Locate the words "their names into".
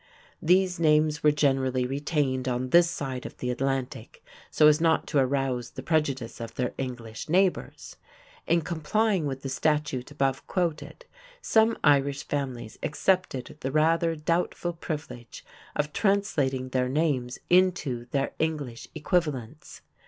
16.69-18.05